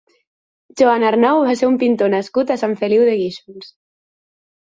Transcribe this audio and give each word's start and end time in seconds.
Joan 0.79 1.03
Arnau 1.09 1.41
va 1.47 1.53
ser 1.59 1.69
un 1.71 1.77
pintor 1.83 2.09
nascut 2.13 2.53
a 2.55 2.57
Sant 2.63 2.73
Feliu 2.81 3.05
de 3.11 3.19
Guíxols. 3.21 3.71